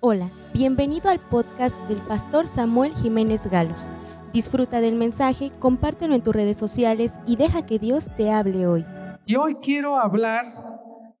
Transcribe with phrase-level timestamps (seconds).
[0.00, 3.86] Hola, bienvenido al podcast del pastor Samuel Jiménez Galos.
[4.34, 8.84] Disfruta del mensaje, compártelo en tus redes sociales y deja que Dios te hable hoy.
[9.24, 10.44] Y hoy quiero hablar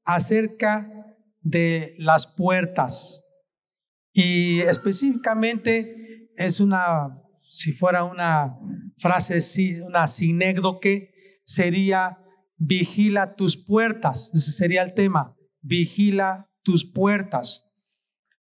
[0.04, 0.92] acerca
[1.40, 3.24] de las puertas.
[4.12, 7.18] Y específicamente es una,
[7.48, 8.58] si fuera una
[8.98, 9.40] frase,
[9.86, 11.14] una sinécdoque,
[11.44, 12.18] sería
[12.58, 14.30] vigila tus puertas.
[14.34, 17.65] Ese sería el tema, vigila tus puertas.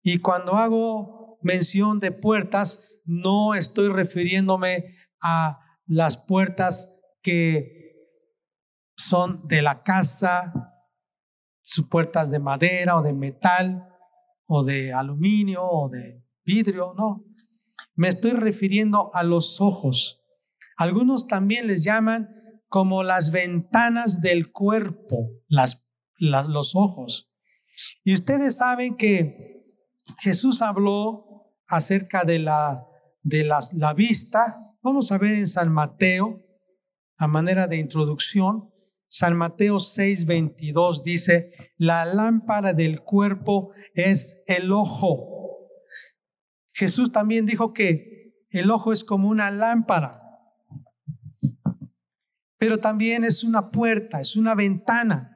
[0.04, 8.03] Y cuando hago mención de puertas, no estoy refiriéndome a las puertas que
[8.97, 10.53] son de la casa,
[11.61, 13.88] sus puertas de madera o de metal
[14.45, 17.25] o de aluminio o de vidrio, no.
[17.95, 20.22] Me estoy refiriendo a los ojos.
[20.75, 22.30] Algunos también les llaman
[22.67, 25.30] como las ventanas del cuerpo,
[26.17, 27.31] los ojos.
[28.03, 29.52] Y ustedes saben que
[30.20, 32.85] Jesús habló acerca de la,
[33.21, 34.58] de la vista.
[34.81, 36.39] Vamos a ver en San Mateo,
[37.17, 38.73] a manera de introducción,
[39.16, 45.69] San Mateo 6:22 dice, la lámpara del cuerpo es el ojo.
[46.72, 50.19] Jesús también dijo que el ojo es como una lámpara,
[52.58, 55.30] pero también es una puerta, es una ventana.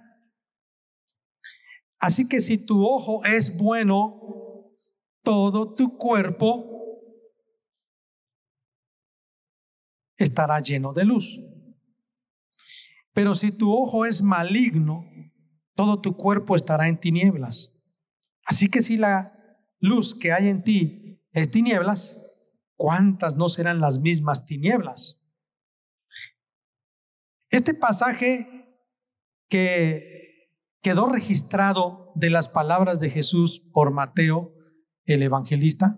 [1.99, 4.19] Así que si tu ojo es bueno,
[5.27, 6.63] todo tu cuerpo
[10.15, 11.37] estará lleno de luz.
[13.11, 15.05] Pero si tu ojo es maligno,
[15.75, 17.77] todo tu cuerpo estará en tinieblas.
[18.45, 19.37] Así que si la
[19.81, 22.17] luz que hay en ti es tinieblas,
[22.77, 25.21] ¿cuántas no serán las mismas tinieblas?
[27.49, 28.79] Este pasaje
[29.49, 34.56] que quedó registrado de las palabras de Jesús por Mateo
[35.07, 35.97] el evangelista,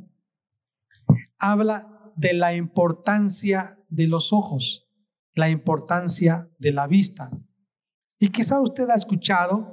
[1.37, 4.87] habla de la importancia de los ojos,
[5.33, 7.31] la importancia de la vista.
[8.19, 9.67] Y quizá usted ha escuchado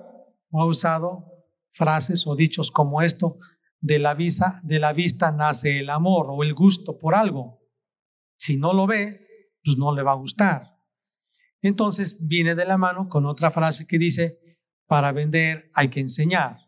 [0.50, 1.32] o ha usado
[1.72, 3.38] frases o dichos como esto,
[3.80, 7.60] de la, vista, de la vista nace el amor o el gusto por algo.
[8.38, 9.26] Si no lo ve,
[9.62, 10.76] pues no le va a gustar.
[11.60, 14.38] Entonces viene de la mano con otra frase que dice,
[14.86, 16.58] para vender hay que enseñar.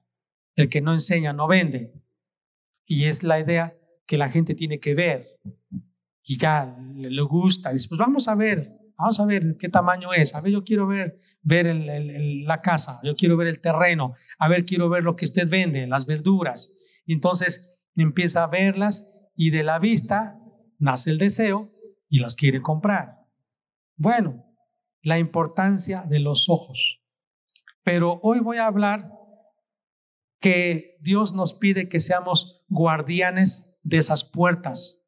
[0.54, 1.94] El que no enseña no vende.
[2.88, 3.76] Y es la idea
[4.06, 5.38] que la gente tiene que ver.
[6.24, 7.70] Y ya le, gusta.
[7.70, 10.34] Dice, pues vamos a ver, vamos a ver qué tamaño es.
[10.34, 11.66] A ver, yo quiero ver, ver
[12.44, 14.14] la casa, yo quiero ver el terreno.
[14.38, 16.72] A ver, quiero ver lo que usted vende, las verduras.
[17.06, 20.40] Entonces empieza a verlas y de la vista
[20.78, 21.70] nace el deseo
[22.08, 23.18] y las quiere comprar.
[23.96, 24.46] Bueno,
[25.02, 27.02] la importancia de los ojos.
[27.82, 29.12] Pero hoy voy a hablar
[30.40, 35.02] que Dios nos pide que seamos guardianes de esas puertas.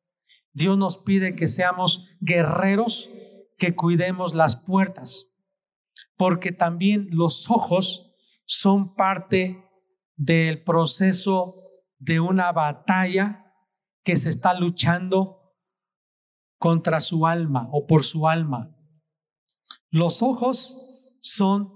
[0.53, 3.11] Dios nos pide que seamos guerreros
[3.57, 5.33] que cuidemos las puertas,
[6.17, 8.13] porque también los ojos
[8.47, 9.65] son parte
[10.17, 11.55] del proceso
[11.99, 13.55] de una batalla
[14.03, 15.55] que se está luchando
[16.59, 18.77] contra su alma o por su alma.
[19.91, 20.77] Los ojos
[21.21, 21.73] son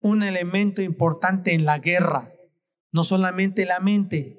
[0.00, 2.32] un elemento importante en la guerra,
[2.92, 4.38] no solamente la mente,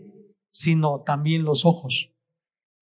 [0.49, 2.13] sino también los ojos.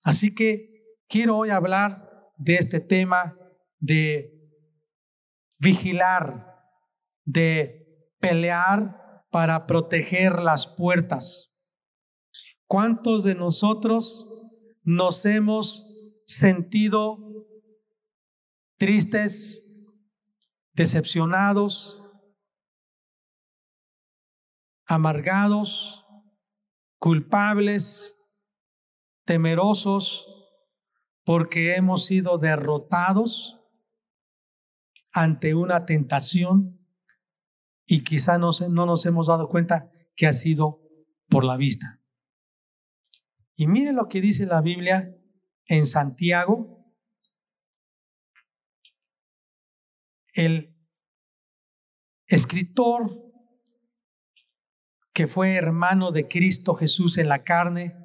[0.04, 3.38] Así que quiero hoy hablar de este tema
[3.80, 4.34] de
[5.60, 6.56] vigilar,
[7.26, 11.54] de pelear para proteger las puertas.
[12.68, 14.28] ¿Cuántos de nosotros
[14.84, 15.86] nos hemos
[16.26, 17.18] sentido
[18.78, 19.64] tristes,
[20.74, 22.02] decepcionados,
[24.88, 26.06] amargados,
[26.98, 28.18] culpables,
[29.26, 30.28] temerosos,
[31.24, 33.60] porque hemos sido derrotados
[35.12, 36.80] ante una tentación
[37.86, 40.82] y quizá no, no nos hemos dado cuenta que ha sido
[41.28, 42.02] por la vista.
[43.56, 45.14] Y mire lo que dice la Biblia
[45.66, 46.94] en Santiago.
[50.34, 50.76] El
[52.28, 53.27] escritor
[55.18, 57.96] que fue hermano de Cristo Jesús en la carne,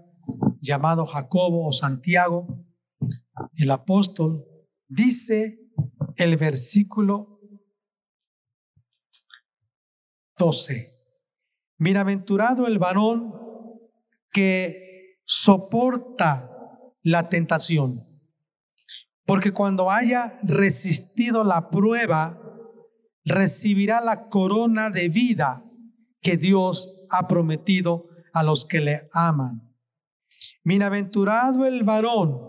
[0.62, 2.64] llamado Jacobo o Santiago,
[3.54, 4.46] el apóstol,
[4.88, 5.58] dice
[6.16, 7.38] el versículo
[10.38, 10.90] 12,
[11.76, 13.34] bienaventurado el varón
[14.30, 16.50] que soporta
[17.02, 18.08] la tentación,
[19.26, 22.40] porque cuando haya resistido la prueba,
[23.26, 25.62] recibirá la corona de vida
[26.22, 29.62] que Dios ha prometido a los que le aman.
[30.64, 32.40] Bienaventurado el varón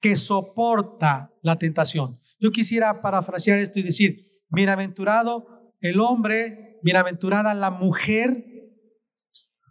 [0.00, 2.18] que soporta la tentación.
[2.38, 8.44] Yo quisiera parafrasear esto y decir, bienaventurado el hombre, bienaventurada la mujer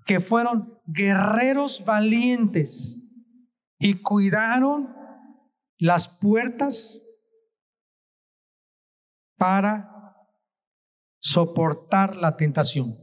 [0.06, 3.00] que fueron guerreros valientes
[3.80, 4.94] y cuidaron
[5.78, 7.02] las puertas
[9.38, 9.90] para
[11.20, 13.03] soportar la tentación.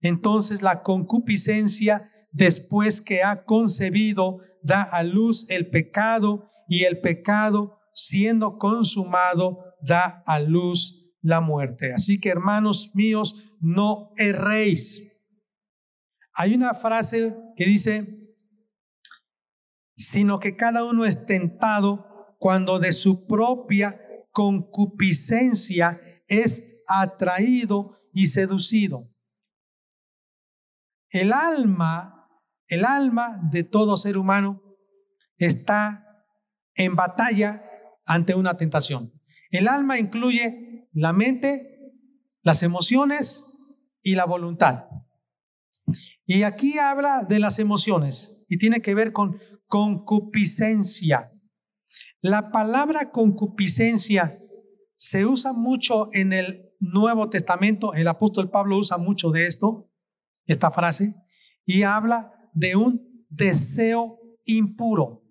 [0.00, 7.80] Entonces la concupiscencia, después que ha concebido, da a luz el pecado y el pecado,
[7.92, 11.92] siendo consumado, da a luz la muerte.
[11.92, 15.02] Así que hermanos míos, no erréis.
[16.34, 18.20] Hay una frase que dice,
[19.96, 24.00] sino que cada uno es tentado cuando de su propia
[24.32, 29.10] concupiscencia es atraído y seducido.
[31.10, 32.28] El alma,
[32.68, 34.62] el alma de todo ser humano
[35.36, 36.24] está
[36.74, 37.62] en batalla
[38.06, 39.12] ante una tentación.
[39.50, 41.92] El alma incluye la mente,
[42.42, 43.44] las emociones
[44.02, 44.84] y la voluntad.
[46.24, 51.32] Y aquí habla de las emociones y tiene que ver con concupiscencia.
[52.20, 54.38] La palabra concupiscencia
[54.94, 59.89] se usa mucho en el Nuevo Testamento, el apóstol Pablo usa mucho de esto,
[60.46, 61.14] esta frase,
[61.64, 65.22] y habla de un deseo impuro,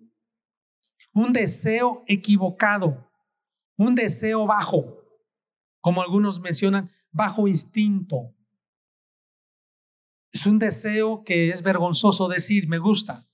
[1.12, 3.10] un deseo equivocado,
[3.76, 5.02] un deseo bajo,
[5.80, 8.34] como algunos mencionan, bajo instinto.
[10.32, 13.26] Es un deseo que es vergonzoso decir, me gusta.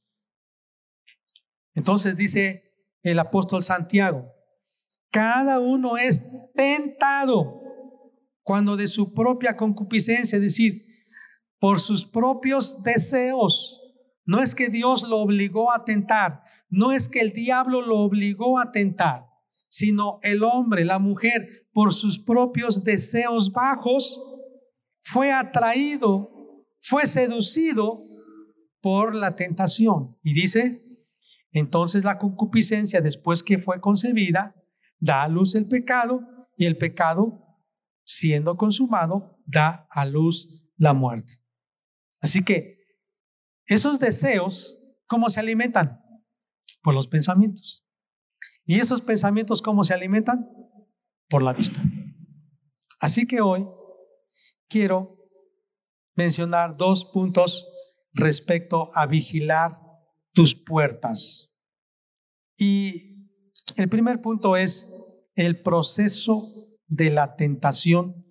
[1.74, 4.32] Entonces dice el apóstol Santiago,
[5.10, 7.62] cada uno es tentado
[8.42, 10.85] cuando de su propia concupiscencia, es decir,
[11.58, 13.80] por sus propios deseos.
[14.24, 18.58] No es que Dios lo obligó a tentar, no es que el diablo lo obligó
[18.58, 19.26] a tentar,
[19.68, 24.20] sino el hombre, la mujer, por sus propios deseos bajos,
[24.98, 28.04] fue atraído, fue seducido
[28.80, 30.16] por la tentación.
[30.22, 30.82] Y dice,
[31.52, 34.54] entonces la concupiscencia, después que fue concebida,
[34.98, 36.22] da a luz el pecado
[36.56, 37.42] y el pecado
[38.04, 41.45] siendo consumado, da a luz la muerte.
[42.26, 42.80] Así que
[43.66, 44.76] esos deseos,
[45.06, 46.00] ¿cómo se alimentan?
[46.82, 47.86] Por los pensamientos.
[48.64, 50.50] ¿Y esos pensamientos cómo se alimentan?
[51.28, 51.80] Por la vista.
[52.98, 53.64] Así que hoy
[54.68, 55.16] quiero
[56.16, 57.64] mencionar dos puntos
[58.12, 59.78] respecto a vigilar
[60.32, 61.54] tus puertas.
[62.58, 63.30] Y
[63.76, 64.92] el primer punto es
[65.36, 68.26] el proceso de la tentación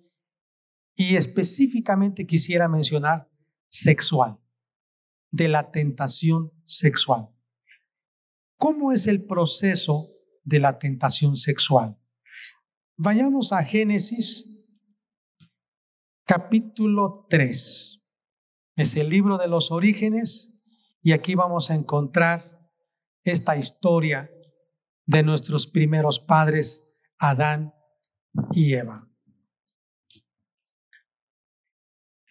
[0.94, 3.30] y específicamente quisiera mencionar
[3.68, 4.38] sexual,
[5.30, 7.28] de la tentación sexual.
[8.58, 10.10] ¿Cómo es el proceso
[10.44, 11.98] de la tentación sexual?
[12.96, 14.56] Vayamos a Génesis
[16.24, 18.02] capítulo 3.
[18.76, 20.60] Es el libro de los orígenes
[21.02, 22.70] y aquí vamos a encontrar
[23.22, 24.30] esta historia
[25.06, 26.88] de nuestros primeros padres,
[27.18, 27.74] Adán
[28.52, 29.05] y Eva.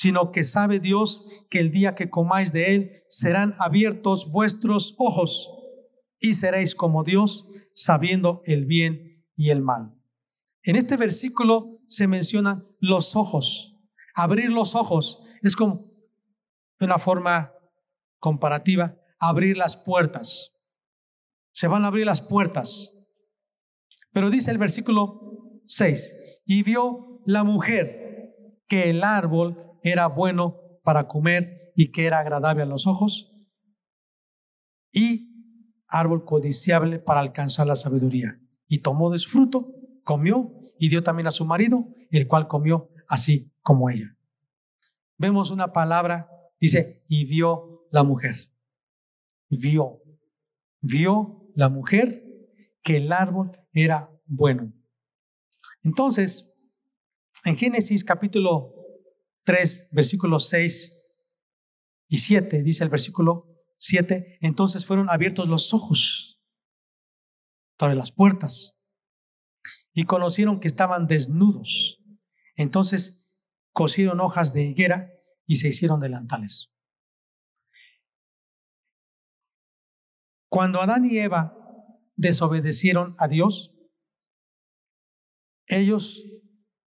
[0.00, 5.50] sino que sabe Dios que el día que comáis de él serán abiertos vuestros ojos
[6.20, 9.92] y seréis como Dios, sabiendo el bien y el mal.
[10.62, 13.74] En este versículo se mencionan los ojos.
[14.14, 15.90] Abrir los ojos es como
[16.78, 17.52] una forma
[18.20, 20.60] comparativa, abrir las puertas.
[21.50, 22.94] Se van a abrir las puertas.
[24.12, 26.14] Pero dice el versículo 6.
[26.46, 32.62] Y vio la mujer que el árbol era bueno para comer y que era agradable
[32.62, 33.32] a los ojos,
[34.92, 35.28] y
[35.86, 38.40] árbol codiciable para alcanzar la sabiduría.
[38.66, 42.90] Y tomó de su fruto, comió y dio también a su marido, el cual comió
[43.08, 44.16] así como ella.
[45.16, 46.30] Vemos una palabra,
[46.60, 48.36] dice, y vio la mujer.
[49.48, 50.02] Vio,
[50.80, 52.24] vio la mujer
[52.82, 54.72] que el árbol era bueno.
[55.82, 56.50] Entonces,
[57.44, 58.77] en Génesis capítulo
[59.48, 60.92] 3, versículos 6
[62.08, 63.46] y 7, dice el versículo
[63.78, 66.38] 7, entonces fueron abiertos los ojos
[67.80, 68.78] sobre las puertas
[69.94, 71.98] y conocieron que estaban desnudos.
[72.56, 73.24] Entonces
[73.72, 75.10] cosieron hojas de higuera
[75.46, 76.70] y se hicieron delantales.
[80.50, 81.56] Cuando Adán y Eva
[82.16, 83.74] desobedecieron a Dios,
[85.66, 86.22] ellos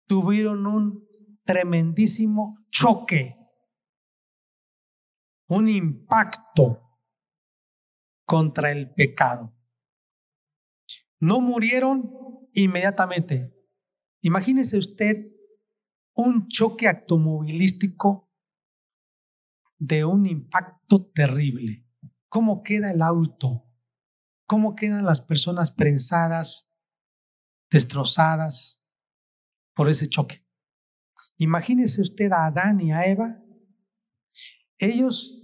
[0.07, 1.04] tuvieron un
[1.45, 3.37] tremendísimo choque,
[5.47, 6.81] un impacto
[8.25, 9.55] contra el pecado.
[11.19, 12.11] No murieron
[12.53, 13.53] inmediatamente.
[14.21, 15.31] Imagínese usted
[16.15, 18.31] un choque automovilístico
[19.77, 21.85] de un impacto terrible.
[22.27, 23.69] ¿Cómo queda el auto?
[24.47, 26.69] ¿Cómo quedan las personas prensadas,
[27.69, 28.83] destrozadas
[29.73, 30.44] por ese choque?
[31.37, 33.41] Imagínese usted a Adán y a Eva.
[34.77, 35.41] Ellos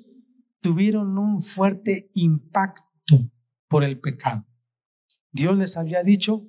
[0.59, 3.31] tuvieron un fuerte impacto
[3.67, 4.45] por el pecado.
[5.31, 6.47] Dios les había dicho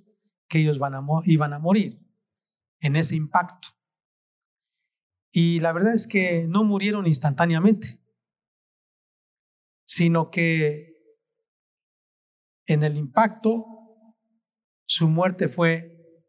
[0.49, 0.79] que ellos
[1.25, 2.01] iban a morir
[2.81, 3.69] en ese impacto.
[5.31, 7.99] Y la verdad es que no murieron instantáneamente,
[9.87, 10.93] sino que
[12.67, 13.65] en el impacto
[14.85, 16.29] su muerte fue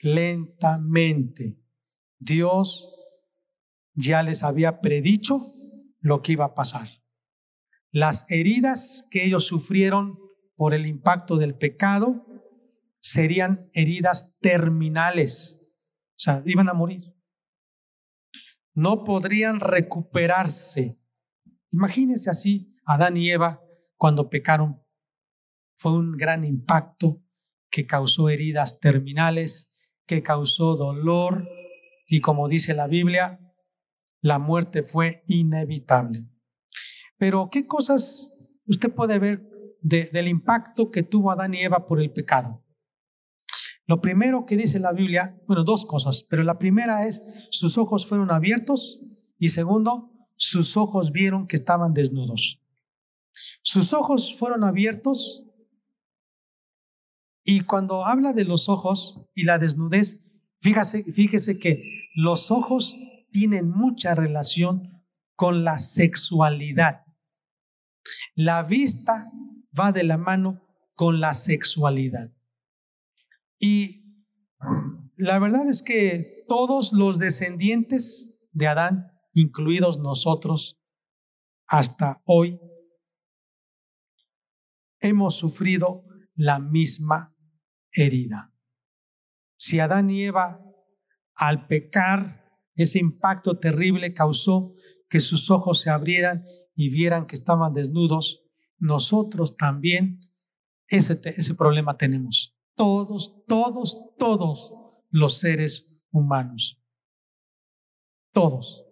[0.00, 1.59] lentamente.
[2.20, 2.94] Dios
[3.94, 5.40] ya les había predicho
[6.00, 6.88] lo que iba a pasar.
[7.90, 10.18] Las heridas que ellos sufrieron
[10.54, 12.26] por el impacto del pecado
[13.00, 15.58] serían heridas terminales,
[16.10, 17.16] o sea, iban a morir.
[18.74, 21.02] No podrían recuperarse.
[21.72, 23.62] Imagínense así, Adán y Eva
[23.96, 24.82] cuando pecaron.
[25.76, 27.22] Fue un gran impacto
[27.70, 29.72] que causó heridas terminales,
[30.06, 31.48] que causó dolor,
[32.10, 33.38] y como dice la Biblia,
[34.20, 36.28] la muerte fue inevitable.
[37.16, 38.36] Pero ¿qué cosas
[38.66, 39.48] usted puede ver
[39.80, 42.64] del impacto que tuvo Adán y Eva por el pecado?
[43.86, 48.06] Lo primero que dice la Biblia, bueno, dos cosas, pero la primera es, sus ojos
[48.06, 49.00] fueron abiertos
[49.38, 52.60] y segundo, sus ojos vieron que estaban desnudos.
[53.62, 55.46] Sus ojos fueron abiertos
[57.44, 60.29] y cuando habla de los ojos y la desnudez,
[60.60, 61.82] Fíjese, fíjese que
[62.14, 62.96] los ojos
[63.30, 65.02] tienen mucha relación
[65.34, 67.04] con la sexualidad.
[68.34, 69.30] La vista
[69.78, 72.30] va de la mano con la sexualidad.
[73.58, 74.26] Y
[75.16, 80.78] la verdad es que todos los descendientes de Adán, incluidos nosotros,
[81.66, 82.60] hasta hoy,
[85.00, 87.34] hemos sufrido la misma
[87.92, 88.49] herida.
[89.60, 90.58] Si Adán y Eva,
[91.34, 94.74] al pecar, ese impacto terrible causó
[95.10, 98.42] que sus ojos se abrieran y vieran que estaban desnudos,
[98.78, 100.20] nosotros también
[100.88, 102.58] ese, ese problema tenemos.
[102.74, 104.72] Todos, todos, todos
[105.10, 106.82] los seres humanos.
[108.32, 108.86] Todos.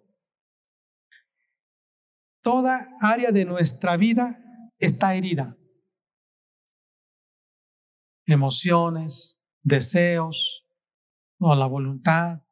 [2.43, 4.39] Toda área de nuestra vida
[4.77, 5.57] está herida.
[8.27, 10.65] Emociones, deseos,
[11.39, 12.43] o la voluntad,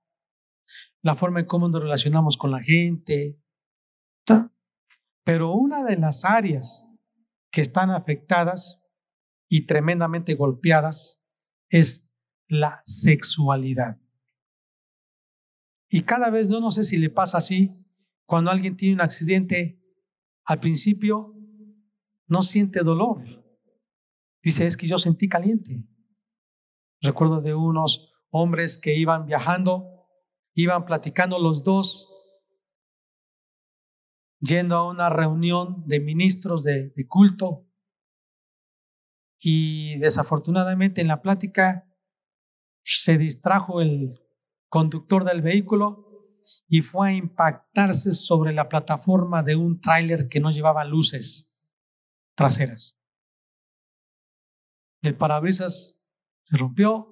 [1.01, 3.41] la forma en cómo nos relacionamos con la gente.
[5.23, 6.87] Pero una de las áreas
[7.51, 8.81] que están afectadas
[9.49, 11.21] y tremendamente golpeadas
[11.69, 12.09] es
[12.47, 14.01] la sexualidad.
[15.89, 17.75] Y cada vez, no, no sé si le pasa así,
[18.25, 19.81] cuando alguien tiene un accidente,
[20.45, 21.33] al principio
[22.27, 23.23] no siente dolor.
[24.41, 25.85] Dice, es que yo sentí caliente.
[27.07, 30.09] Recuerdo de unos hombres que iban viajando,
[30.53, 32.09] iban platicando los dos,
[34.41, 37.65] yendo a una reunión de ministros de, culto.
[39.39, 41.89] Y desafortunadamente en la plática
[42.83, 44.11] se distrajo el
[44.67, 46.27] conductor del vehículo
[46.67, 51.53] y fue a impactarse sobre la plataforma de un tráiler que no llevaba luces
[52.35, 52.97] traseras.
[55.01, 55.96] El parabrisas
[56.49, 57.07] se rompió.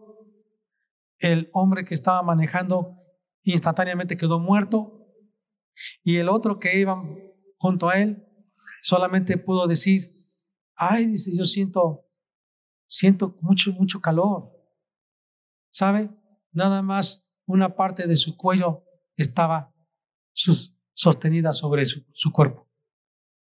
[1.17, 2.97] El hombre que estaba manejando
[3.43, 4.91] instantáneamente quedó muerto
[6.03, 7.03] Y el otro que iba
[7.57, 8.25] junto a él
[8.81, 10.29] solamente pudo decir,
[10.75, 12.05] ay, dice, yo siento,
[12.87, 14.51] siento mucho, mucho calor.
[15.71, 16.09] ¿Sabe?
[16.51, 18.83] Nada más una parte de su cuello
[19.17, 19.73] estaba
[20.93, 22.69] sostenida sobre su, su cuerpo.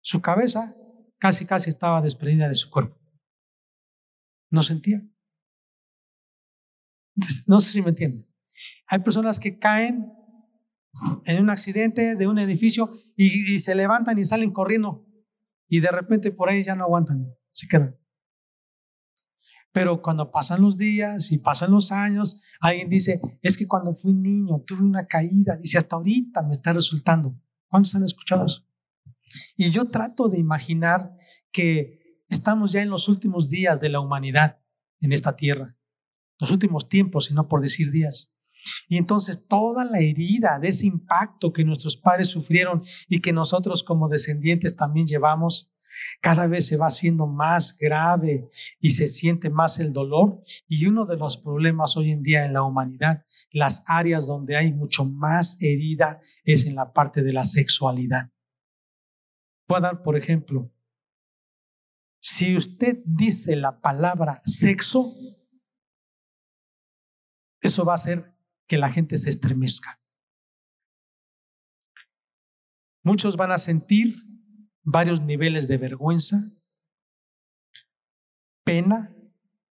[0.01, 0.75] Su cabeza
[1.19, 2.99] casi, casi estaba desprendida de su cuerpo.
[4.51, 5.03] No sentía.
[7.47, 8.27] No sé si me entienden.
[8.87, 10.13] Hay personas que caen
[11.25, 15.07] en un accidente de un edificio y, se levantan y salen corriendo
[15.69, 17.97] y de repente por ahí ya no aguantan, se quedan.
[19.73, 24.13] Pero cuando pasan los días y pasan los años, alguien dice, es que cuando fui
[24.13, 27.37] niño tuve una caída, dice, hasta ahorita me está resultando.
[27.67, 28.65] ¿Cuántos han escuchado eso?
[29.57, 31.17] Y yo trato de imaginar
[31.51, 34.61] que estamos ya en los últimos días de la humanidad
[35.01, 35.77] en esta tierra,
[36.39, 38.33] los últimos tiempos, y no por decir días.
[38.89, 43.83] Y entonces toda la herida de ese impacto que nuestros padres sufrieron y que nosotros
[43.83, 45.71] como descendientes también llevamos,
[46.21, 48.49] cada vez se va haciendo más grave
[48.81, 50.43] y se siente más el dolor.
[50.67, 54.73] Y uno de los problemas hoy en día en la humanidad, las áreas donde hay
[54.73, 58.31] mucho más herida, es en la parte de la sexualidad.
[59.67, 60.71] Puedo dar, por ejemplo,
[62.21, 65.13] si usted dice la palabra sexo,
[67.75, 68.33] eso va a hacer
[68.69, 70.01] que la gente se estremezca.
[73.03, 74.15] Muchos van a sentir
[74.85, 76.41] varios niveles de vergüenza,
[78.63, 79.13] pena,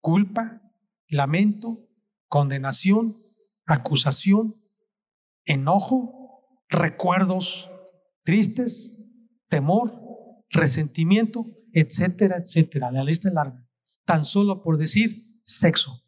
[0.02, 0.62] culpa,
[1.08, 1.88] lamento,
[2.28, 3.16] condenación,
[3.66, 4.62] acusación,
[5.46, 7.72] enojo, recuerdos
[8.24, 9.02] tristes,
[9.48, 9.94] temor,
[10.50, 12.92] resentimiento, etcétera, etcétera.
[12.92, 13.66] La lista es larga.
[14.04, 16.05] Tan solo por decir sexo.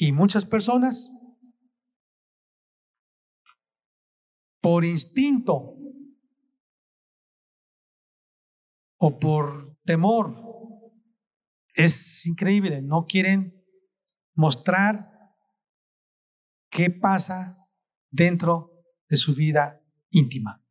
[0.00, 1.12] Y muchas personas
[4.62, 5.76] por instinto
[8.96, 10.34] o por temor.
[11.74, 13.62] Es increíble, no quieren
[14.34, 15.12] mostrar
[16.70, 17.68] qué pasa
[18.10, 20.64] dentro de su vida íntima.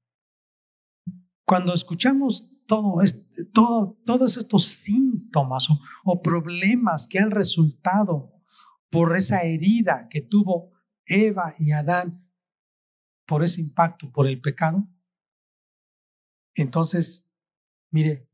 [1.46, 5.68] Cuando escuchamos todo este, todo, todos estos síntomas
[6.04, 8.38] o problemas que han resultado
[8.89, 10.71] por esa herida que tuvo
[11.06, 12.28] Eva y Adán
[13.25, 14.88] por ese impacto, por el pecado,
[16.56, 17.30] entonces,
[17.91, 18.28] mire,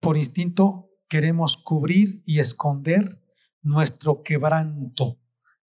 [0.00, 3.20] por instinto queremos cubrir y esconder
[3.62, 5.20] nuestro quebranto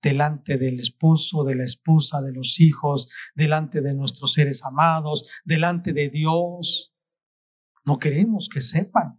[0.02, 5.94] delante del esposo, de la esposa, de los hijos, delante de nuestros seres amados, delante
[5.94, 6.96] de Dios.
[7.84, 9.19] No queremos que sepan,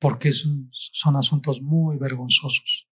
[0.00, 2.88] porque son, asuntos muy vergonzosos.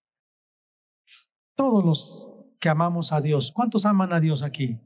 [1.57, 2.29] Todos los
[2.61, 3.51] que amamos a Dios.
[3.53, 4.79] ¿Cuántos aman a Dios aquí?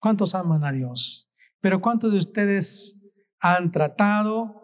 [0.00, 1.30] ¿Cuántos aman a Dios?
[1.60, 2.98] Pero ¿cuántos de ustedes
[3.38, 4.60] han tratado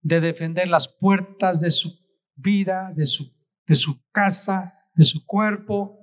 [0.00, 1.92] de defender las puertas de su
[2.36, 3.34] vida, de su,
[3.66, 5.98] de su casa, de su cuerpo?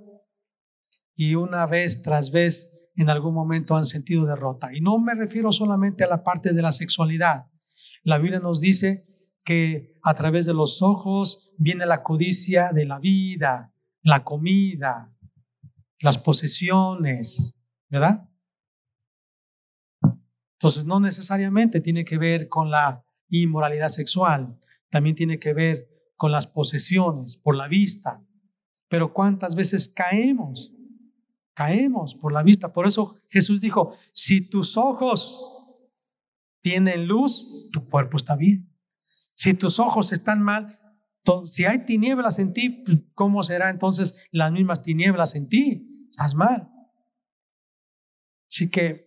[1.16, 4.76] Y una vez tras vez en algún momento han sentido derrota.
[4.76, 7.48] Y no me refiero solamente a la parte de la sexualidad.
[8.04, 9.15] La Biblia nos dice
[9.46, 15.16] que a través de los ojos viene la codicia de la vida, la comida,
[16.00, 17.56] las posesiones,
[17.90, 18.28] ¿verdad?
[20.54, 26.32] Entonces, no necesariamente tiene que ver con la inmoralidad sexual, también tiene que ver con
[26.32, 28.24] las posesiones, por la vista.
[28.88, 30.74] Pero ¿cuántas veces caemos?
[31.54, 32.74] Caemos por la vista.
[32.74, 35.40] Por eso Jesús dijo, si tus ojos
[36.62, 38.75] tienen luz, tu cuerpo está bien.
[39.36, 40.80] Si tus ojos están mal,
[41.46, 46.08] si hay tinieblas en ti, pues, ¿cómo será entonces las mismas tinieblas en ti?
[46.10, 46.70] Estás mal.
[48.50, 49.06] Así que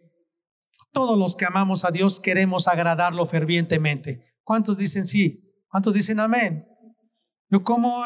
[0.92, 4.36] todos los que amamos a Dios queremos agradarlo fervientemente.
[4.42, 5.44] ¿Cuántos dicen sí?
[5.68, 6.66] ¿Cuántos dicen amén?
[7.50, 8.02] Yo como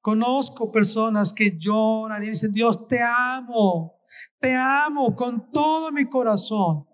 [0.00, 3.94] conozco personas que lloran y dicen, Dios, te amo,
[4.38, 6.86] te amo con todo mi corazón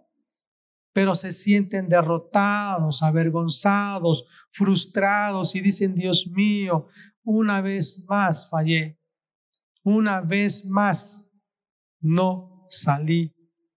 [0.92, 6.87] pero se sienten derrotados, avergonzados, frustrados y dicen, Dios mío,
[7.22, 8.98] una vez más fallé,
[9.83, 11.31] una vez más
[12.00, 13.35] no salí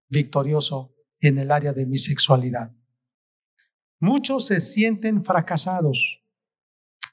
[0.09, 2.75] victorioso en el área de mi sexualidad.
[4.01, 6.23] Muchos se sienten fracasados.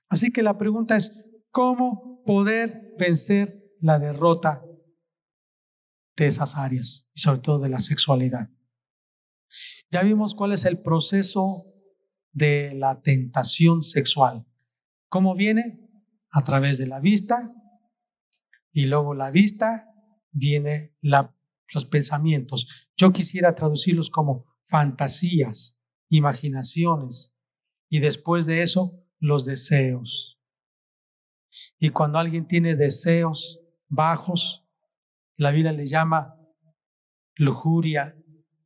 [0.09, 4.63] Así que la pregunta es, ¿cómo poder vencer la derrota
[6.17, 8.49] de esas áreas y sobre todo de la sexualidad?
[9.89, 11.65] Ya vimos cuál es el proceso
[12.31, 14.45] de la tentación sexual.
[15.09, 15.79] ¿Cómo viene?
[16.31, 17.51] A través de la vista
[18.71, 19.87] y luego la vista
[20.31, 22.89] viene los pensamientos.
[22.95, 25.77] Yo quisiera traducirlos como fantasías,
[26.09, 27.35] imaginaciones
[27.89, 30.39] y después de eso los deseos.
[31.79, 33.59] Y cuando alguien tiene deseos
[33.89, 34.65] bajos,
[35.35, 36.37] la Biblia le llama
[37.35, 38.15] lujuria,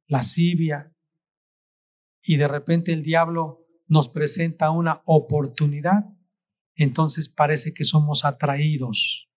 [0.08, 0.96] lascivia,
[2.22, 6.06] y de repente el diablo nos presenta una oportunidad,
[6.76, 9.30] entonces parece que somos atraídos.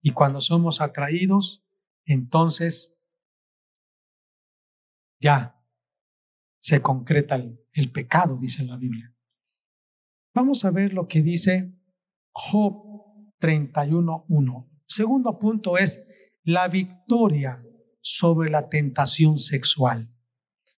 [0.00, 1.64] Y cuando somos atraídos,
[2.04, 2.96] entonces
[5.20, 5.60] ya
[6.58, 9.14] se concreta el, pecado, dice la Biblia.
[10.34, 11.74] Vamos a ver lo que dice
[12.30, 12.84] Job
[13.40, 14.70] 31.1.
[14.86, 16.06] Segundo punto es
[16.44, 17.62] la victoria
[18.00, 20.12] sobre la tentación sexual.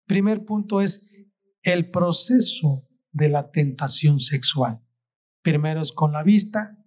[0.07, 1.09] Primer punto es
[1.63, 4.83] el proceso de la tentación sexual.
[5.43, 6.79] Primero es con la vista.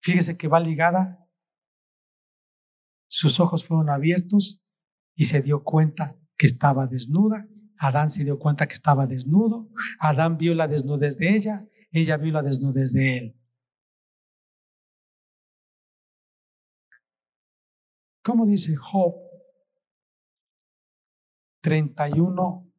[0.00, 1.26] Fíjese que va ligada.
[3.08, 4.62] Sus ojos fueron abiertos
[5.14, 7.48] y se dio cuenta que estaba desnuda.
[7.78, 9.68] Adán se dio cuenta que estaba desnudo.
[10.00, 11.66] Adán vio la desnudez de ella.
[11.90, 13.37] Ella vio la desnudez de él.
[18.28, 19.14] ¿Cómo dice Job
[21.62, 22.70] 31,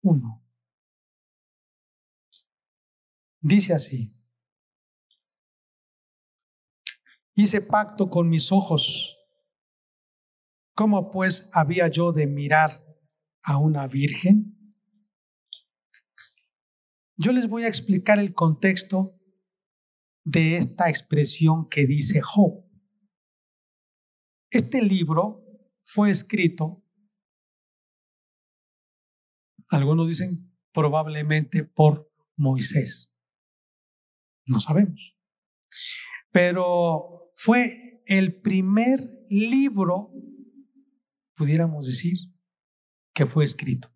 [0.00, 0.44] 1?
[3.42, 4.16] Dice así.
[7.34, 9.18] Hice pacto con mis ojos
[10.74, 12.70] ¿Cómo pues había yo de mirar
[13.42, 14.74] a una virgen?
[17.16, 19.20] Yo les voy a explicar el contexto
[20.24, 22.67] de esta expresión que dice Job.
[24.50, 25.44] Este libro
[25.84, 26.82] fue escrito,
[29.68, 33.12] algunos dicen probablemente por Moisés.
[34.46, 35.16] No sabemos.
[36.30, 40.10] Pero fue el primer libro
[41.38, 42.18] pudiéramos decir
[43.14, 43.88] que fue escrito.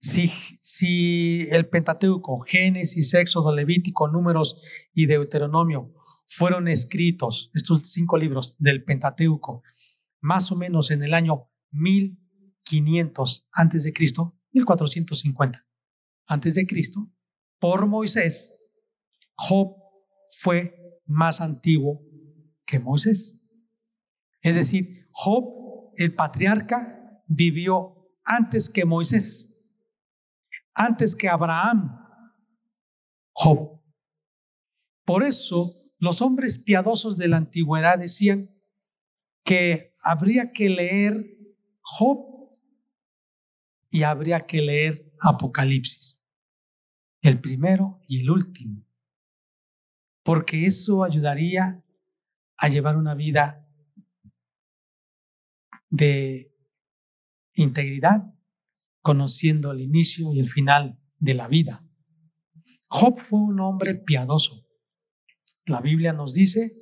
[0.00, 4.60] Si, si el Pentateuco, Génesis, Éxodo, Levítico, Números
[4.92, 5.94] y Deuteronomio
[6.26, 9.62] fueron escritos, estos cinco libros del Pentateuco,
[10.20, 15.66] más o menos en el año 1500 antes de Cristo, 1450
[16.26, 17.10] antes de Cristo,
[17.58, 18.50] por Moisés,
[19.36, 19.76] Job
[20.40, 22.02] fue más antiguo
[22.64, 23.40] que Moisés.
[24.40, 29.58] Es decir, Job, el patriarca, vivió antes que Moisés,
[30.74, 32.00] antes que Abraham.
[33.32, 33.82] Job.
[35.04, 38.50] Por eso los hombres piadosos de la antigüedad decían
[39.42, 41.38] que habría que leer
[41.80, 42.50] Job
[43.90, 46.22] y habría que leer Apocalipsis,
[47.22, 48.86] el primero y el último,
[50.22, 51.82] porque eso ayudaría
[52.58, 53.66] a llevar una vida
[55.88, 56.54] de
[57.54, 58.34] integridad,
[59.00, 61.82] conociendo el inicio y el final de la vida.
[62.88, 64.63] Job fue un hombre piadoso.
[65.66, 66.72] La Biblia nos dice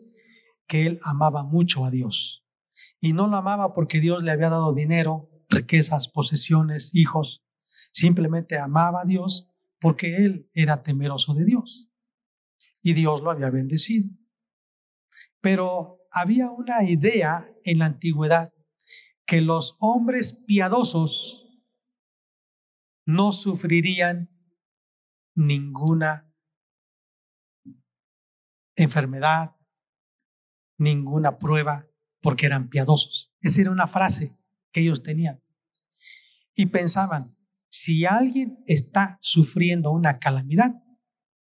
[0.67, 2.45] que él amaba mucho a Dios.
[3.01, 7.45] Y no lo amaba porque Dios le había dado dinero, riquezas, posesiones, hijos.
[7.93, 9.49] Simplemente amaba a Dios
[9.81, 11.91] porque él era temeroso de Dios.
[12.83, 14.09] Y Dios lo había bendecido.
[15.41, 18.53] Pero había una idea en la antigüedad
[19.27, 21.47] que los hombres piadosos
[23.05, 24.31] no sufrirían
[25.35, 26.32] ninguna
[28.77, 29.57] enfermedad,
[30.79, 31.87] ninguna prueba,
[32.21, 33.33] porque eran piadosos.
[33.41, 34.39] Esa era una frase
[34.73, 35.43] que ellos tenían.
[36.55, 37.37] Y pensaban,
[37.69, 40.73] si alguien está sufriendo una calamidad,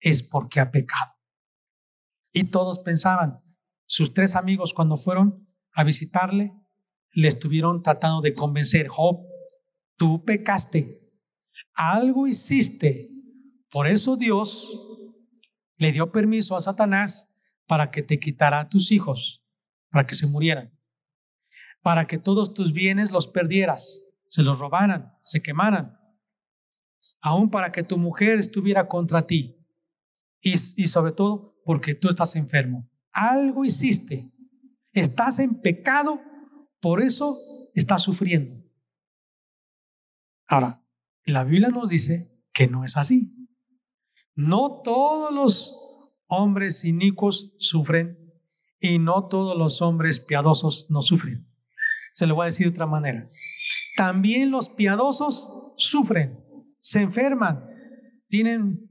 [0.00, 1.12] es porque ha pecado.
[2.32, 3.40] Y todos pensaban,
[3.86, 6.52] sus tres amigos cuando fueron a visitarle,
[7.12, 9.20] le estuvieron tratando de convencer, Job,
[9.96, 11.12] tú pecaste,
[11.74, 13.10] algo hiciste,
[13.70, 14.70] por eso Dios
[15.82, 17.28] le dio permiso a Satanás
[17.66, 19.44] para que te quitara a tus hijos,
[19.90, 20.72] para que se murieran,
[21.82, 25.98] para que todos tus bienes los perdieras, se los robaran, se quemaran,
[27.20, 29.56] aún para que tu mujer estuviera contra ti
[30.40, 32.88] y, y sobre todo porque tú estás enfermo.
[33.10, 34.32] Algo hiciste,
[34.92, 36.20] estás en pecado
[36.80, 37.38] por eso
[37.74, 38.64] está sufriendo.
[40.46, 40.84] Ahora,
[41.24, 43.41] la Biblia nos dice que no es así.
[44.34, 45.76] No todos los
[46.26, 48.18] hombres inicuos sufren
[48.80, 51.46] y no todos los hombres piadosos no sufren.
[52.14, 53.30] Se lo voy a decir de otra manera.
[53.96, 56.42] También los piadosos sufren,
[56.78, 57.68] se enferman,
[58.28, 58.88] tienen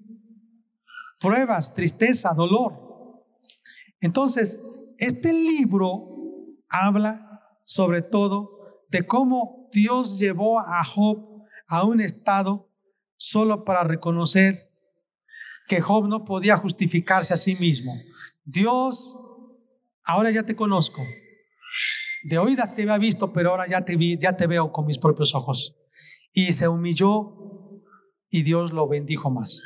[1.20, 3.26] pruebas, tristeza, dolor.
[4.00, 4.60] Entonces,
[4.98, 6.08] este libro
[6.70, 12.70] habla sobre todo de cómo Dios llevó a Job a un estado
[13.18, 14.71] solo para reconocer
[15.72, 17.96] que Job no podía justificarse a sí mismo.
[18.44, 19.18] Dios,
[20.04, 21.02] ahora ya te conozco.
[22.24, 24.98] De oídas te había visto, pero ahora ya te vi, ya te veo con mis
[24.98, 25.78] propios ojos.
[26.34, 27.82] Y se humilló
[28.30, 29.62] y Dios lo bendijo más.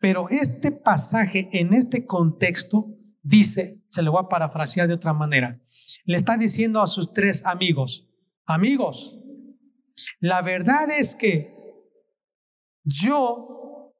[0.00, 2.88] Pero este pasaje en este contexto
[3.22, 5.62] dice, se lo voy a parafrasear de otra manera,
[6.06, 8.08] le está diciendo a sus tres amigos,
[8.46, 9.16] amigos,
[10.18, 11.54] la verdad es que
[12.82, 13.56] yo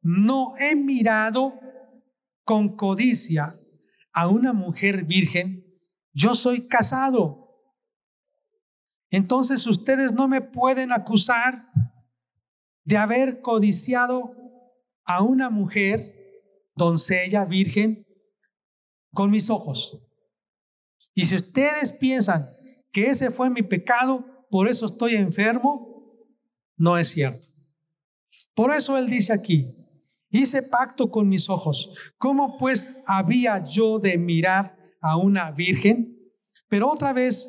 [0.07, 1.59] no he mirado
[2.45, 3.59] con codicia
[4.12, 5.66] a una mujer virgen,
[6.12, 7.49] yo soy casado.
[9.11, 11.66] Entonces ustedes no me pueden acusar
[12.85, 14.33] de haber codiciado
[15.05, 16.14] a una mujer,
[16.77, 18.07] doncella, virgen,
[19.12, 20.01] con mis ojos.
[21.14, 22.47] Y si ustedes piensan
[22.92, 26.14] que ese fue mi pecado, por eso estoy enfermo,
[26.77, 27.49] no es cierto.
[28.55, 29.75] Por eso él dice aquí,
[30.38, 31.90] hice pacto con mis ojos.
[32.18, 36.16] ¿Cómo pues había yo de mirar a una virgen?
[36.68, 37.49] Pero otra vez,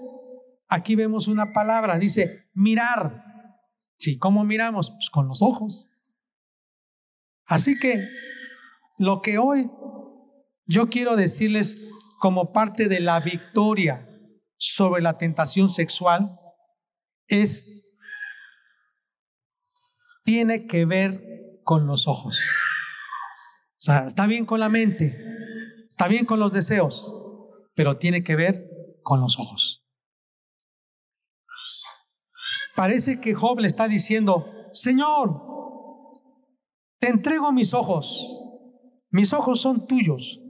[0.67, 3.23] aquí vemos una palabra, dice mirar.
[3.97, 4.91] Sí, ¿cómo miramos?
[4.91, 5.89] Pues con los ojos.
[7.45, 8.07] Así que
[8.99, 9.71] lo que hoy
[10.65, 11.81] yo quiero decirles
[12.19, 14.07] como parte de la victoria
[14.57, 16.37] sobre la tentación sexual
[17.27, 17.65] es,
[20.23, 22.39] tiene que ver con los ojos.
[23.87, 25.17] Está bien con la mente,
[25.87, 27.21] está bien con los deseos,
[27.73, 28.69] pero tiene que ver
[29.01, 29.85] con los ojos.
[32.75, 35.41] Parece que Job le está diciendo, Señor,
[36.99, 38.43] te entrego mis ojos,
[39.09, 40.41] mis ojos son tuyos,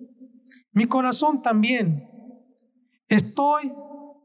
[0.72, 2.10] mi corazón también.
[3.08, 3.72] Estoy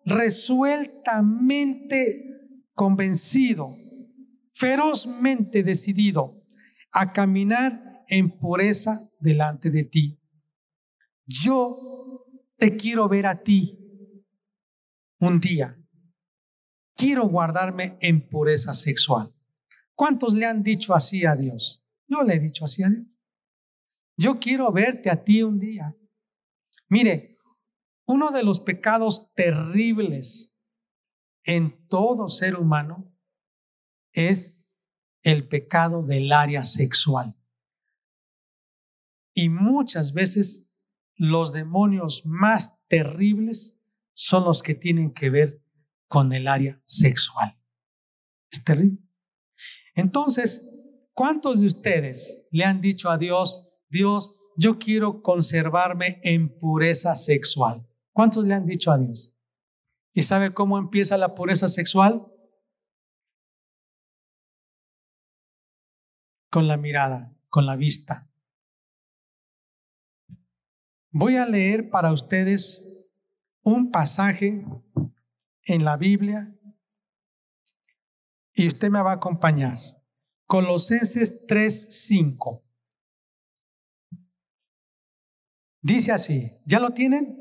[0.07, 2.25] resueltamente
[2.73, 3.77] convencido,
[4.55, 6.43] ferozmente decidido
[6.93, 10.21] a caminar en pureza delante de ti.
[11.27, 13.79] Yo te quiero ver a ti
[15.19, 15.79] un día
[17.03, 19.35] quiero guardarme en pureza sexual.
[19.97, 21.85] ¿Cuántos le han dicho así a Dios?
[22.07, 23.07] Yo le he dicho así a Dios.
[24.17, 25.97] Yo quiero verte a ti un día.
[26.89, 27.39] Mire,
[28.07, 30.55] uno de los pecados terribles
[31.43, 33.13] en todo ser humano
[34.13, 34.61] es
[35.25, 37.35] el pecado del área sexual.
[39.35, 40.71] Y muchas veces
[41.17, 43.81] los demonios más terribles
[44.13, 45.63] son los que tienen que ver
[46.09, 47.59] con el área sexual.
[48.51, 48.99] Es terrible.
[49.95, 50.69] Entonces,
[51.15, 57.87] ¿cuántos de ustedes le han dicho a Dios, Dios, yo quiero conservarme en pureza sexual?
[58.13, 59.35] ¿Cuántos le han dicho a Dios?
[60.13, 62.27] ¿Y sabe cómo empieza la pureza sexual?
[66.51, 68.32] Con la mirada, con la vista.
[71.15, 72.83] Voy a leer para ustedes
[73.63, 74.65] un pasaje
[75.65, 76.59] en la Biblia
[78.55, 79.79] y usted me va a acompañar.
[80.47, 82.63] Colosenses 3:5.
[85.83, 87.39] Dice así, ¿ya lo tienen?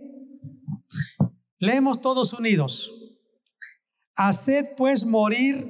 [1.58, 2.92] Leemos todos unidos.
[4.18, 5.66] Haced pues morir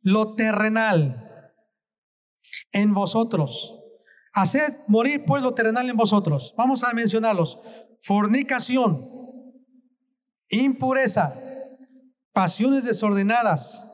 [0.00, 1.52] lo terrenal
[2.72, 3.77] en vosotros.
[4.38, 6.54] Haced morir pues lo terrenal en vosotros.
[6.56, 7.58] Vamos a mencionarlos.
[8.00, 9.04] Fornicación,
[10.48, 11.34] impureza,
[12.32, 13.84] pasiones desordenadas,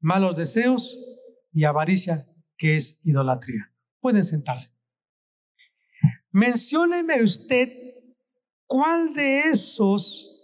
[0.00, 0.98] malos deseos
[1.52, 2.26] y avaricia,
[2.56, 3.70] que es idolatría.
[4.00, 4.70] Pueden sentarse.
[6.30, 7.70] Mencióneme usted
[8.66, 10.42] cuál de esos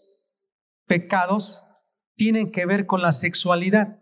[0.84, 1.64] pecados
[2.16, 3.98] tienen que ver con la sexualidad.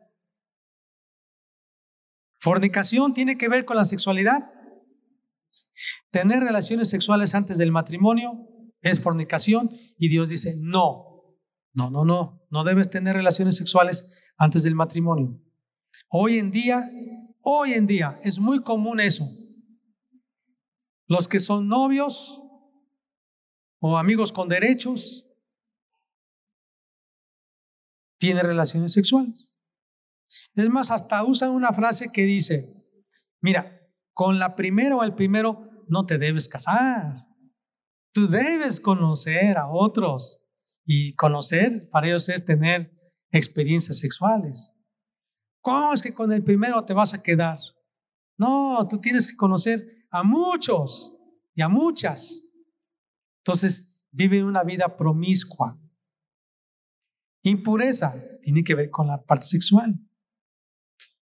[2.41, 4.56] Fornicación tiene que ver con la sexualidad.
[6.11, 8.49] Tener relaciones sexuales antes del matrimonio
[8.83, 11.37] es fornicación y Dios dice, no,
[11.73, 15.41] no, no, no, no debes tener relaciones sexuales antes del matrimonio.
[16.09, 16.91] Hoy en día,
[17.43, 19.29] hoy en día es muy común eso.
[21.07, 22.41] Los que son novios
[23.79, 25.27] o amigos con derechos
[28.19, 29.53] tienen relaciones sexuales.
[30.55, 32.75] Es más, hasta usan una frase que dice,
[33.41, 33.76] mira,
[34.17, 37.27] con la primera o el primero no te debes casar.
[38.15, 40.41] Tú debes conocer a otros.
[40.87, 42.91] Y conocer para ellos es tener
[43.31, 44.73] experiencias sexuales.
[45.61, 47.59] ¿Cómo es que con el primero te vas a quedar?
[48.39, 51.15] No, tú tienes que conocer a muchos
[51.55, 52.41] y a muchas.
[53.45, 55.79] Entonces, vive una vida promiscua.
[57.43, 59.95] Impureza tiene que ver con la parte sexual.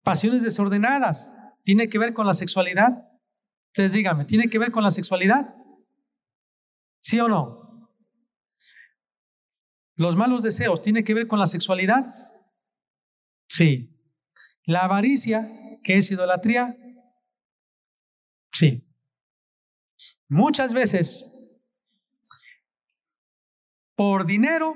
[0.04, 1.32] Pasiones desordenadas
[1.64, 3.10] tiene que ver con la sexualidad.
[3.68, 5.56] Ustedes díganme, ¿tiene que ver con la sexualidad?
[7.02, 7.60] ¿Sí o no?
[9.96, 12.16] Los malos deseos, ¿tiene que ver con la sexualidad?
[13.48, 13.96] Sí.
[14.64, 15.48] La avaricia,
[15.84, 16.78] que es idolatría,
[18.54, 18.86] sí.
[20.28, 21.26] Muchas veces,
[23.96, 24.76] por dinero,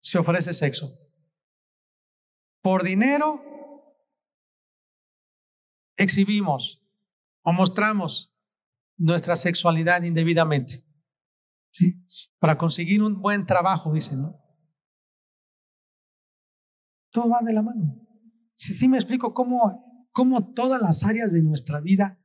[0.00, 0.98] se ofrece sexo.
[2.62, 3.44] Por dinero,
[5.98, 6.82] exhibimos
[7.42, 8.32] o mostramos
[8.96, 10.84] nuestra sexualidad indebidamente.
[11.70, 12.00] ¿sí?
[12.38, 14.40] Para conseguir un buen trabajo, dicen, ¿no?
[17.10, 17.96] Todo va de la mano.
[18.54, 19.70] Si sí, me explico cómo,
[20.12, 22.20] cómo todas las áreas de nuestra vida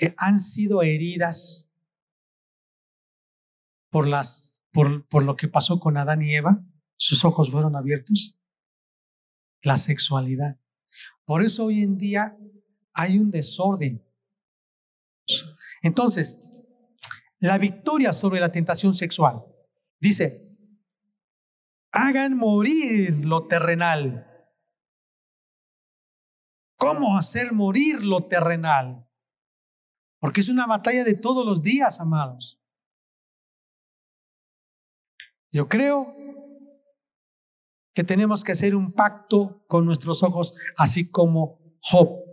[0.00, 1.70] eh, han sido heridas
[3.90, 6.64] por, las, por, por lo que pasó con Adán y Eva,
[6.96, 8.38] sus ojos fueron abiertos.
[9.62, 10.60] La sexualidad.
[11.24, 12.36] Por eso hoy en día
[12.98, 14.04] hay un desorden.
[15.82, 16.36] Entonces,
[17.38, 19.44] la victoria sobre la tentación sexual.
[20.00, 20.58] Dice,
[21.92, 24.26] hagan morir lo terrenal.
[26.76, 29.08] ¿Cómo hacer morir lo terrenal?
[30.18, 32.60] Porque es una batalla de todos los días, amados.
[35.52, 36.16] Yo creo
[37.94, 42.27] que tenemos que hacer un pacto con nuestros ojos, así como Job.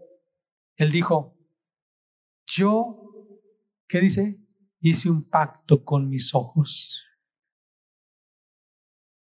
[0.78, 1.38] Él dijo,
[2.46, 3.32] yo,
[3.88, 4.40] ¿qué dice?
[4.80, 7.02] Hice un pacto con mis ojos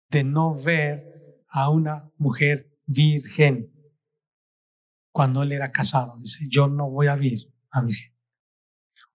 [0.10, 3.74] de no ver a una mujer virgen
[5.12, 6.18] cuando él era casado.
[6.20, 7.40] Dice, yo no voy a ver
[7.72, 8.16] a virgen.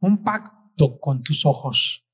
[0.00, 2.06] Un pacto con tus ojos.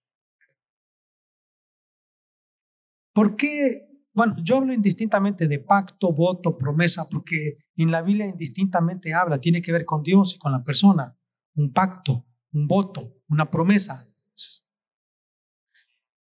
[3.13, 3.90] ¿Por qué?
[4.13, 9.63] Bueno, yo hablo indistintamente de pacto, voto, promesa, porque en la Biblia indistintamente habla, tiene
[9.63, 11.17] que ver con Dios y con la persona.
[11.55, 14.09] Un pacto, un voto, una promesa.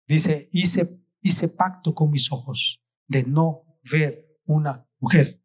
[0.07, 5.43] Dice, hice hice pacto con mis ojos de no ver una mujer.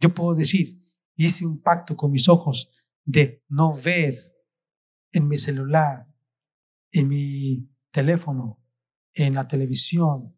[0.00, 0.80] Yo puedo decir,
[1.16, 2.70] hice un pacto con mis ojos
[3.04, 4.14] de no ver
[5.12, 6.06] en mi celular,
[6.92, 8.62] en mi teléfono,
[9.14, 10.35] en la televisión,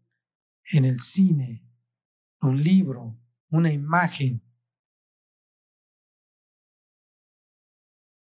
[0.71, 1.65] en el cine,
[2.41, 3.19] un libro,
[3.51, 4.43] una imagen.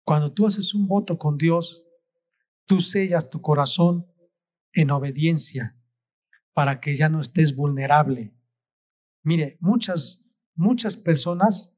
[0.04, 1.86] Cuando tú haces un voto con Dios,
[2.66, 4.06] tú sellas tu corazón
[4.72, 5.78] en obediencia
[6.52, 8.36] para que ya no estés vulnerable.
[9.22, 10.22] Mire, muchas,
[10.54, 11.74] muchas personas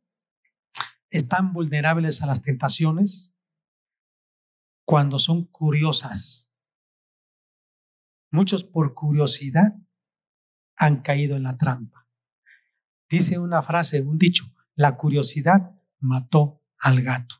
[1.10, 3.32] están vulnerables a las tentaciones
[4.84, 6.52] cuando son curiosas.
[8.32, 9.85] Muchos por curiosidad
[10.76, 12.06] han caído en la trampa.
[13.08, 17.36] Dice una frase, un dicho, la curiosidad mató al gato.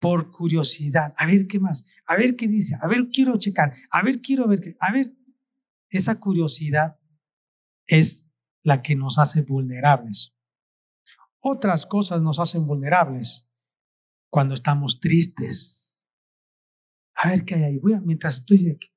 [0.00, 4.02] Por curiosidad, a ver qué más, a ver qué dice, a ver, quiero checar, a
[4.02, 5.14] ver, quiero ver qué, a ver,
[5.90, 6.98] esa curiosidad
[7.86, 8.26] es
[8.64, 10.34] la que nos hace vulnerables.
[11.40, 13.50] Otras cosas nos hacen vulnerables
[14.30, 15.96] cuando estamos tristes.
[17.14, 17.78] A ver qué hay ahí.
[17.78, 18.88] Voy a, mientras estoy aquí.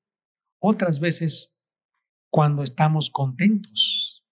[0.60, 1.55] Otras veces
[2.30, 4.24] cuando estamos contentos.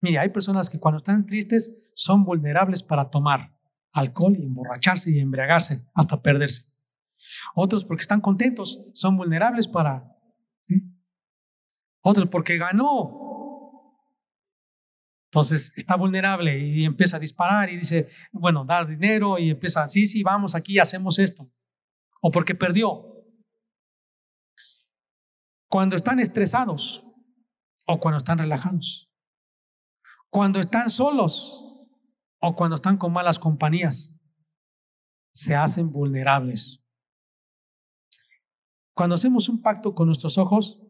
[0.00, 3.56] Mire, hay personas que cuando están tristes son vulnerables para tomar
[3.92, 6.72] alcohol y emborracharse y embriagarse hasta perderse.
[7.54, 10.16] Otros porque están contentos son vulnerables para
[12.02, 13.26] otros porque ganó.
[15.30, 20.06] Entonces está vulnerable y empieza a disparar y dice, bueno, dar dinero y empieza, sí,
[20.06, 21.50] sí, vamos aquí, hacemos esto.
[22.20, 23.12] O porque perdió.
[25.68, 27.05] Cuando están estresados
[27.86, 29.10] o cuando están relajados.
[30.30, 31.66] Cuando están solos
[32.40, 34.14] o cuando están con malas compañías.
[35.32, 36.82] Se hacen vulnerables.
[38.94, 40.80] Cuando hacemos un pacto con nuestros ojos,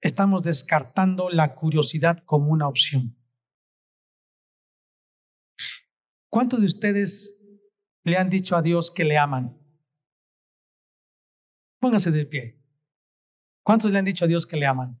[0.00, 3.16] estamos descartando la curiosidad como una opción.
[6.28, 7.42] ¿Cuántos de ustedes
[8.04, 9.58] le han dicho a Dios que le aman?
[11.80, 12.62] Póngase de pie.
[13.62, 15.00] ¿Cuántos le han dicho a Dios que le aman?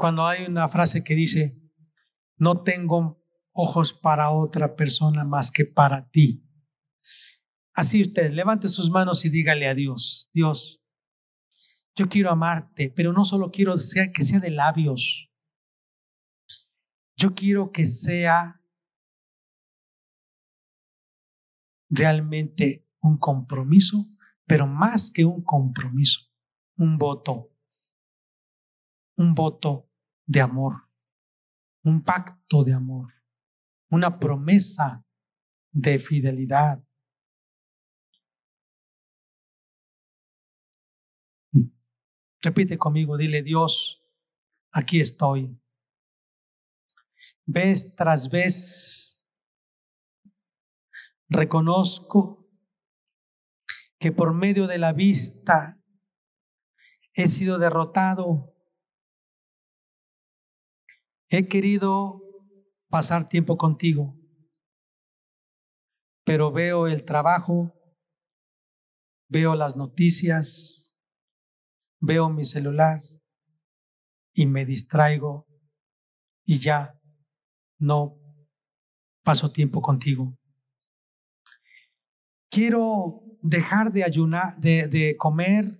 [0.00, 1.60] Cuando hay una frase que dice,
[2.38, 3.22] no tengo
[3.52, 6.42] ojos para otra persona más que para ti.
[7.74, 10.82] Así usted, levante sus manos y dígale a Dios, Dios,
[11.94, 13.74] yo quiero amarte, pero no solo quiero
[14.14, 15.30] que sea de labios.
[17.14, 18.64] Yo quiero que sea
[21.90, 24.06] realmente un compromiso,
[24.46, 26.20] pero más que un compromiso,
[26.78, 27.54] un voto,
[29.18, 29.89] un voto
[30.30, 30.88] de amor,
[31.82, 33.12] un pacto de amor,
[33.90, 35.04] una promesa
[35.72, 36.80] de fidelidad.
[42.40, 44.04] Repite conmigo, dile Dios,
[44.70, 45.60] aquí estoy.
[47.44, 49.26] Vez tras vez
[51.28, 52.48] reconozco
[53.98, 55.82] que por medio de la vista
[57.14, 58.49] he sido derrotado.
[61.32, 62.20] He querido
[62.88, 64.16] pasar tiempo contigo,
[66.24, 67.72] pero veo el trabajo,
[69.28, 70.92] veo las noticias,
[72.00, 73.00] veo mi celular
[74.34, 75.46] y me distraigo
[76.44, 77.00] y ya
[77.78, 78.16] no
[79.22, 80.36] paso tiempo contigo.
[82.50, 85.78] Quiero dejar de ayunar, de, de comer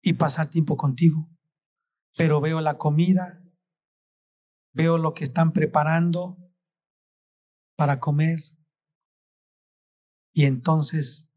[0.00, 1.28] y pasar tiempo contigo,
[2.16, 3.37] pero veo la comida,
[4.78, 6.38] veo lo que están preparando
[7.76, 8.38] para comer
[10.32, 11.28] y entonces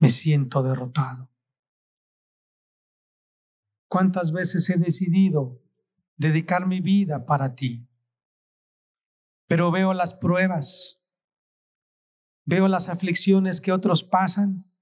[0.00, 1.30] me siento derrotado.
[3.86, 5.62] ¿Cuántas veces he decidido
[6.16, 7.86] dedicar mi vida para ti?
[9.46, 11.02] Pero veo las pruebas,
[12.46, 14.72] veo las aflicciones que otros pasan,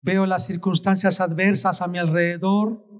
[0.00, 2.91] veo las circunstancias adversas a mi alrededor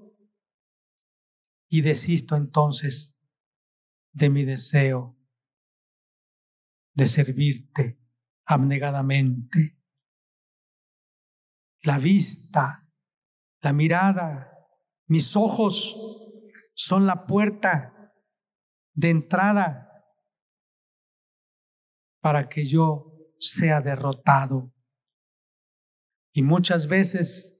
[1.73, 3.17] y desisto entonces
[4.11, 5.17] de mi deseo
[6.93, 7.99] de servirte
[8.45, 9.81] abnegadamente.
[11.81, 12.87] La vista,
[13.61, 14.55] la mirada,
[15.07, 15.97] mis ojos
[16.75, 18.13] son la puerta
[18.93, 19.89] de entrada
[22.21, 24.71] para que yo sea derrotado.
[26.33, 27.59] Y muchas veces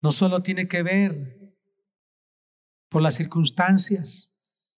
[0.00, 1.35] no solo tiene que ver
[2.88, 4.32] por las circunstancias,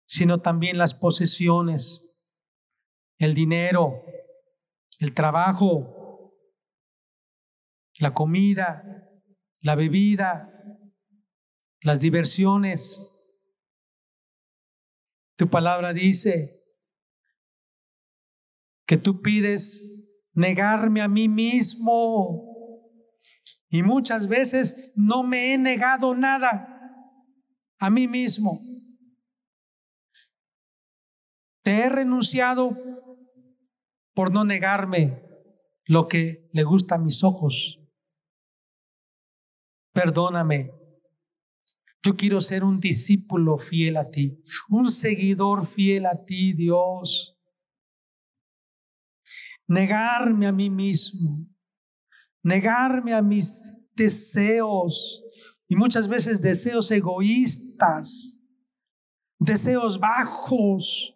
[0.07, 2.03] sino también las posesiones,
[3.19, 4.03] el dinero,
[5.01, 6.33] el trabajo,
[7.99, 9.11] la comida,
[9.61, 10.53] la bebida,
[11.83, 13.01] las diversiones.
[15.37, 16.63] Tu palabra dice
[18.87, 19.83] que tú pides
[20.33, 22.55] negarme a mí mismo.
[23.69, 26.76] Y muchas veces no me he negado nada
[27.79, 28.61] a mí mismo.
[31.63, 32.77] Te he renunciado
[34.15, 35.23] por no negarme
[35.85, 37.81] lo que le gusta a mis ojos.
[39.93, 40.71] Perdóname.
[42.03, 47.37] Yo quiero ser un discípulo fiel a ti, un seguidor fiel a ti, Dios.
[49.67, 51.49] Negarme a mí mismo,
[52.45, 55.25] negarme a mis deseos
[55.67, 56.93] y muchas veces deseos
[59.39, 61.15] deseos bajos,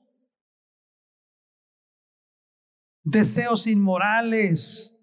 [3.03, 4.95] deseos inmorales.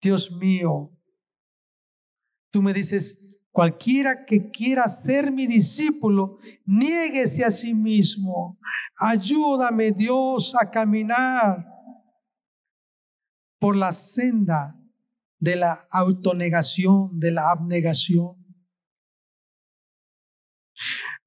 [0.00, 0.90] Dios mío,
[2.50, 3.18] tú me dices,
[3.52, 8.58] cualquiera que quiera ser mi discípulo, niéguese a sí mismo.
[8.96, 11.66] Ayúdame Dios a caminar
[13.60, 14.76] por la senda
[15.38, 18.41] de la autonegación, de la abnegación.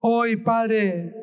[0.07, 1.15] Hoy, Padre,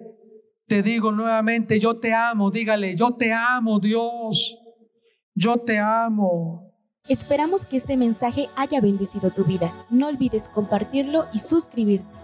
[0.67, 4.59] te digo nuevamente, yo te amo, dígale, yo te amo, Dios,
[5.37, 6.69] yo te amo.
[7.09, 9.73] Esperamos que este mensaje haya bendecido tu vida.
[9.89, 12.22] No olvides compartirlo y suscribirte.